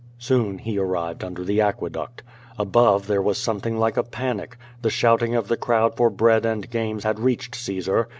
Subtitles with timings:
[0.17, 2.23] Soon he arrived under the aqueduct.
[2.57, 4.57] Above there was something like a panic.
[4.81, 8.07] The shouting of the crowd for bread and games had reached Caesar.